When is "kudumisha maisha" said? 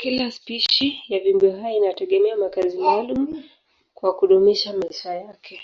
4.16-5.14